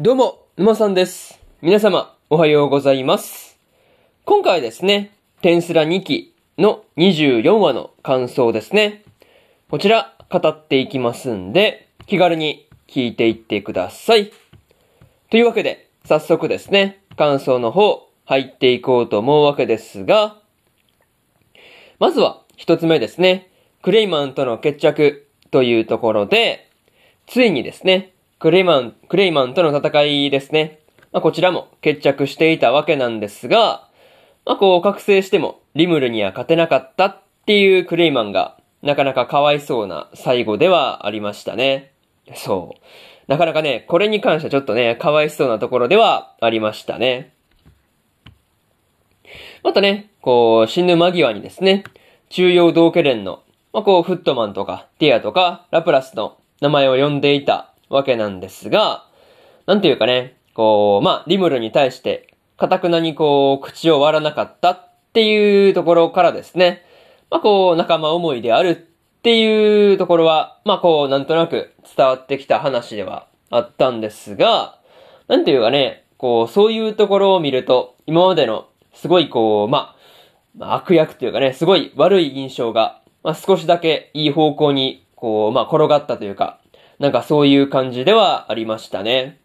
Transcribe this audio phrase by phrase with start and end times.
[0.00, 1.40] どうも、沼さんです。
[1.60, 3.58] 皆様、おはようございます。
[4.24, 5.10] 今回ですね、
[5.42, 9.02] テンスラ2期の24話の感想ですね。
[9.68, 14.30] こちら、語っていきますんで、気軽に聞いていってください。
[15.30, 20.36] というわけで、早速ですね、感想の方、入っていこうと思うわけですが、
[21.98, 23.50] まずは、一つ目ですね、
[23.82, 26.70] クレイマンとの決着というところで、
[27.26, 30.78] ついにですね、クレイマン、クレイマンとの戦いですね。
[31.10, 33.88] まあ、こちらも決着していたわけなんですが、
[34.46, 41.90] まあ、こう、覚醒してもリムルには勝てなかったっていうクレイマンが、なかなかかわいそうな最後ではありましたね。
[42.36, 42.80] そう。
[43.26, 47.34] なかなかね、これに関してはちょっとね、かわいそうなところではありましたね。
[49.64, 51.82] またね、こう、死ぬ間際にですね、
[52.28, 53.42] 中央道家連の、
[53.72, 59.06] まあ、こう、フットマンとか、ティアとか、ラプラスの名前を呼んでいたわけなんですが、
[59.66, 66.84] なんていうかね、こう、まあ、リムルに対して、かたくなにこう、口を割らなかったっていうところからですね、
[67.30, 74.78] まあ、こう、仲間思いであるっていうところは、まあ、こう、なんとなく伝わってきた話ではあったんですが、
[75.28, 79.94] なんていうかね、こう、そういうところを見ると、今までの、すごいこう、ま
[80.58, 86.57] あ、悪役っていうかね、すごい悪い印象が、まあ、少しだけいい方向に、こう、まあ、転がったというか、
[86.98, 89.40] なんかそういう感じではありましたね。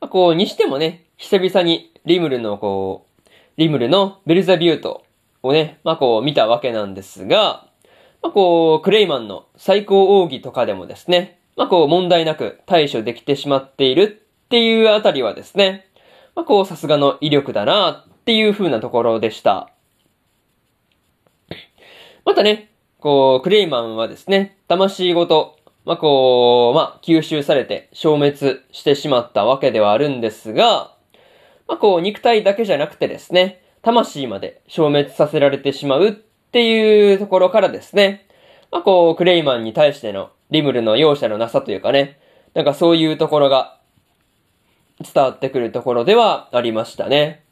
[0.00, 5.04] まあ、こう、にしてもね、久々にリムルのこう、リムルのベルザビュート
[5.42, 7.66] をね、まあ、こう見たわけなんですが、
[8.22, 14.02] まあ、こう、クレイマンの最高奥義とかでもですね、まあ、こう問題なく対処できてしまっている
[14.44, 15.86] っていうあたりはですね、
[16.34, 19.70] まあ、こうさすがの威力だなっていう風なところでした。
[22.24, 22.69] またね、
[23.00, 30.94] こう、クレイマンはですね、魂ごと、まあ、こう、まあ、吸収されて消滅してしまったわけではあるんですが、
[31.66, 38.26] まあ、こう、肉体だけじゃなくてですね、魂まで消滅させられてしまうっていうところからですね、
[38.70, 42.18] まあ、こう、クレイマンに対してのリムルの容赦のなさというかね、
[42.54, 43.78] なんかそういうところが
[45.00, 47.44] 伝わってくるところではありましたね。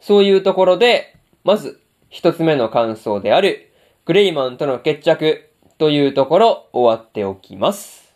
[0.00, 3.72] そういうところで、まず、一つ目の感想である、
[4.06, 8.14] クレイマンとの決着というところ終わっておきます。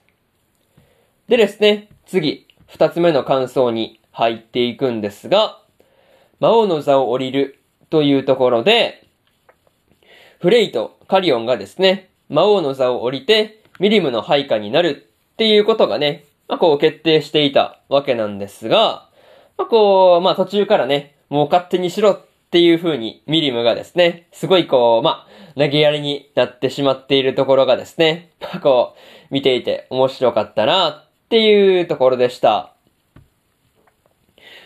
[1.26, 5.60] でですね、次、二つ目の感想に入っていくんですが、
[6.38, 7.58] 魔王の座を降りる
[7.90, 9.04] というところで、
[10.38, 19.08] フレイとカリオンがですね、魔王の座を降りてミリムの配下になるっていうことがね、まあこう決定していたわけなんですが、
[19.58, 25.24] まあこう、まあ途中からね、もう勝手にしろっっていう風にミリムがですね、すごいこう、ま
[25.56, 32.72] 投げやりになってしまっているところがですね、まこう、見ていて面白かったなっていうところでした。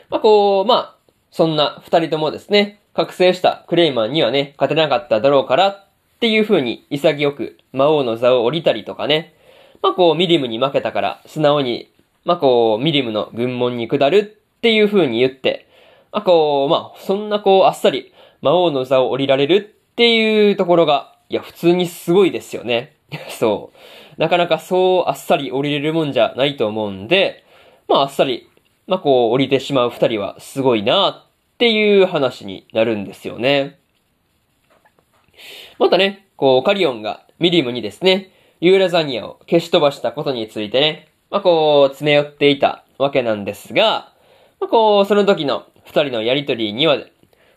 [0.08, 0.96] まこう、ま、
[1.30, 5.86] そんな二人ともですね、覚醒したクレイマンにはね、勝てなかっただろうからっ
[6.20, 9.34] ていう風に潔く魔王の座を降りたりとかね、
[9.82, 11.90] まこうミリムに負けたから素直に、
[12.24, 15.68] まこうミリムの軍門に下るっていう風に言って、
[16.14, 22.94] まあこう、まあそんなこうあっさり魔王の座を降りられるっていうところが、いや普通にすごいですよね。
[23.28, 23.72] そ
[24.16, 24.20] う。
[24.20, 27.42] なかなかそうあっさり降りれるもんじゃないと思うんで、
[27.88, 28.48] まああっさり、
[28.86, 31.24] まあこう降りてしまう二人はすごいなっ
[31.58, 33.80] ていう話になるんですよね。
[35.80, 38.30] またね、こうカリオンがミリムにですね、
[38.60, 44.12] ユーラザニアを消し飛ばしたことについてね、まあこう詰め寄っていたわけなんですが、
[44.60, 46.98] まあこうその時の二人のやりとりには、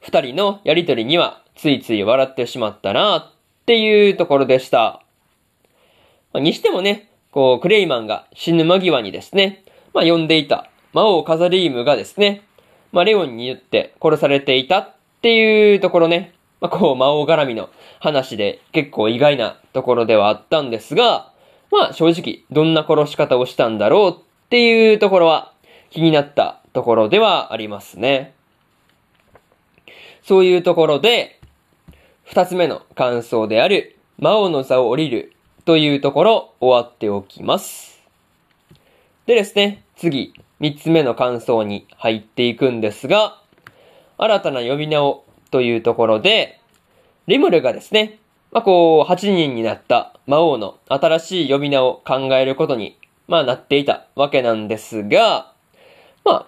[0.02, 3.32] 二人のやりとりにはついつい笑ってしまったなっ
[3.66, 5.02] ていうところでした。
[6.34, 12.44] まあにしてもね、こうクレイマンが死ぬ間際にですね、まあ呼んでいた魔王カザリームがですね、
[12.92, 21.32] まあレオンによって殺されていたっていうところね、まあこう魔王絡みの話で結構意外なところではあったんですが、
[21.72, 24.16] まあ正直どんな殺し方をしたんだろうっ
[24.50, 25.54] ていうところは
[25.90, 28.36] 気になったところではありますね。
[30.22, 31.40] そういうところで、
[32.24, 35.34] 二つ目の感想である魔王の座を降りる
[35.66, 38.00] というところ終わっておきます。
[39.26, 43.42] でですね、次、三つ目の感想に入っていくんですが、
[44.20, 46.60] 新たな呼び名をというところで、
[47.26, 48.20] リムルがですね、
[48.52, 55.54] まあ、こう、8人になった魔王の新しい呼び名を考えることに、まあ、なっていたわけなんですが、
[56.24, 56.48] まあ、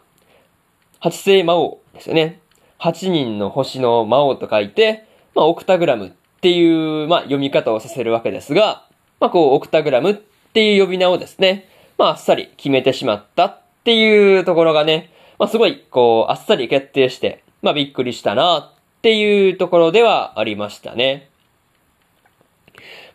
[1.01, 2.41] 八星魔王ですよね。
[2.79, 6.11] 8人の星の魔王と書いて、まあ、オクタグラムっ
[6.41, 8.85] ていう、まあ、読み方をさせるわけですが、
[9.19, 10.15] まあ、こう、オクタグラムっ
[10.53, 18.71] ていう呼び名をですね、まあ、あっさり決めてしまったっていうところがね、まあ、すごい、こう、あっさり決定して、まあ、びっくりしたなっ
[19.01, 21.29] ていうところではありましたね。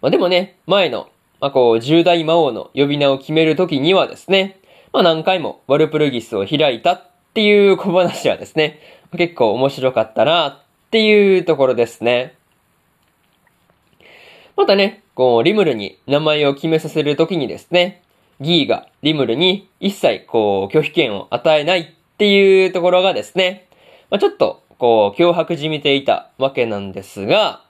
[0.00, 1.08] まあ、でもね、前の、
[1.40, 4.60] まあ、こう、重大魔王の呼び名を決めるときにはですね、
[4.92, 8.78] まあ、何回もワルプルギスを開いたっていう小話はですね、
[9.16, 10.58] 結構面白かったなっ
[10.92, 12.36] ていうところですね。
[14.56, 18.02] またね、こう、リムルに名前を決めさせるときにですね、
[18.40, 21.86] ギーがリムルに一切こう拒否権を与えないっ
[22.18, 23.66] ていうところがですね、
[24.10, 27.64] まあ、ちょっとこう脅迫じみていたわけなんですが、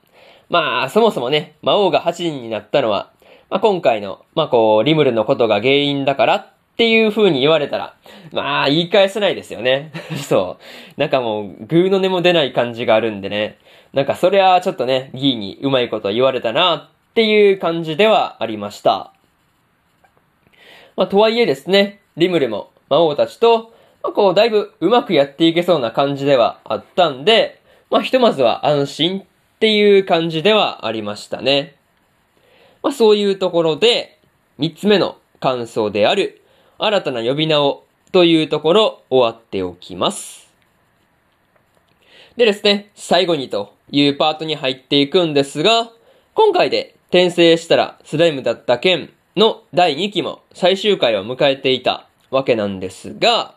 [0.51, 3.13] まあそもそもね、魔王が8人になったのは、
[3.49, 7.95] まあ、今回の、まあこう、リムルのことが原因だからっっていう風に言われたら、
[8.33, 9.93] まあ言い返せないですよね。
[10.29, 10.59] そ
[10.97, 11.01] う。
[11.01, 13.59] なんかもう、グーの音も出ない感じがあるんでね。
[13.93, 19.13] なんかそれはちょっとね、ギーにうまいこと言われたなっていう感じではありました。
[20.97, 23.73] まあ、とはいえですね、リムルも魔王たちと、
[24.03, 29.25] まあ、こう、だいぶうまくやっていけそうな感じではあったんで、まあ、ひとまずは安心っ
[29.61, 31.77] ていう感じではありましたね。
[32.83, 34.19] まあ、そういうところで、
[34.59, 36.43] 三つ目の感想である、
[36.79, 40.49] 新たな呼び名をというところ終わっておきます。
[42.37, 45.91] でですね、最後にというパートに入っていくんですが、
[46.35, 53.57] 今回で転生したらスライムだった件の第2期も最終回を迎えていたわけなんですが、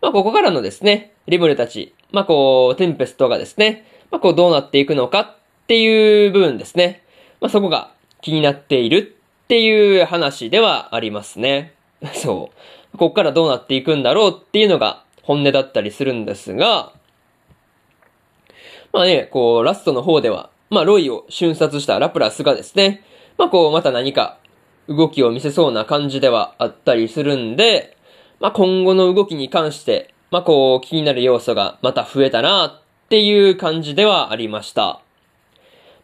[0.00, 7.02] まあ、ここからのですね、リブルたち、まあ、こう、テンペストがですね、まあ、こう、どうなっていくのかっていう部分ですね。
[7.40, 11.74] まあ、そこが気になっているっていう話ではありますね。
[12.12, 12.50] そ
[12.94, 12.98] う。
[12.98, 16.92] ここからどうなっていくんだろうっていうのが本音だったりするんですが、
[18.92, 23.02] まあね、こう、ラストの方では、まあ、ロイを瞬殺したラプラスがですね、
[23.36, 24.38] まあ、こう、また何か
[24.88, 27.96] 動きを見せそうな感じではあったりするんで、
[28.38, 35.00] まあ、今後の動きに関して、まあ、こう気になる要素がまた増えたなっていう感じではありました。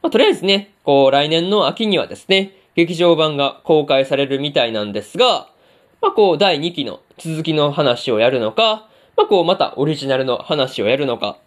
[0.02, 5.49] まあ、とりあえずね、こう来年の秋にはですね、劇場版が公開されるみたいなんですが、
[6.00, 11.38] まあ、こう第2期の続きの話をやるのか、まあ、こうまたオリジナルの話をやるのか、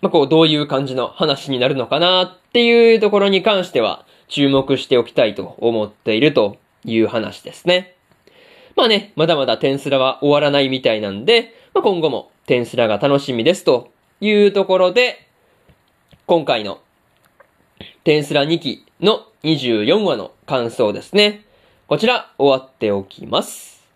[0.00, 7.96] まあ、こうどういう感じの話になるのかなっていうところに関しては、注目しておきたいと思っているという話ですね。
[8.76, 15.28] まあね、まだまだテンスラは終わらないみたいなんで、まあ、今後もテンスラが楽しみですというところで、
[16.26, 16.80] 今回の
[18.04, 21.44] テンスラ2期の24話の感想ですね。
[21.92, 23.86] こちら終わっておきます。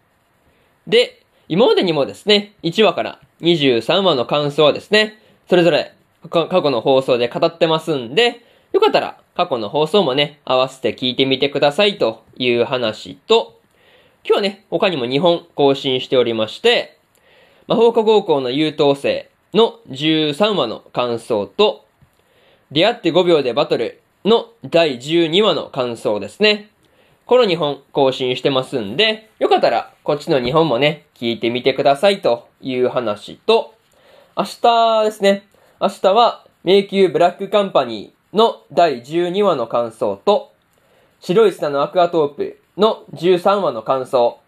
[0.87, 5.95] で、今までにもですね、1話から23話の感想はですね、それぞれ
[6.29, 13.59] 過去の放送で語ってますんで、よかったら過去の放送もね、合わせて聞いてみてくださいという話と、
[14.27, 16.99] 今日はね、他にも2本更新しておりまして、
[17.67, 21.87] 魔法科高校の優等生の13話の感想と、
[22.71, 26.69] 出会って5秒でバトルの第12話の感想ですね。
[27.27, 33.75] この2本更新してますんで、よかったらこっちの2本もね、聞いてみてくださいという話と、
[34.37, 35.45] 明日ですね、
[35.81, 40.53] 明日は迷宮ブラックカンパニーの第12話の感想と、
[41.21, 44.39] 白い砂のアクアトープの13話の感想、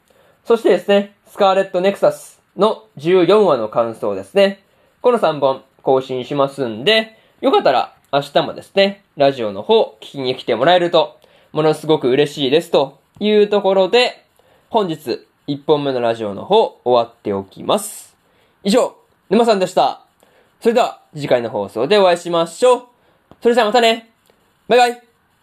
[0.45, 4.63] そしてですね、スカーレットネクサスの14話の感想ですね。
[5.01, 11.18] この3本更新しますんで、よかったら明日もですね、ラジオの方聞きに来てもらえると、
[11.53, 14.25] ものすごく嬉しいですというところで、
[14.71, 18.17] 本日1本目のラジオの方終わっておきます。
[18.65, 18.97] 以上、
[19.31, 20.03] 沼さんでした。
[20.61, 22.87] それでは次回の放送でお会いしましょう。
[23.41, 24.11] それじゃあまたね
[24.67, 25.08] バイバイ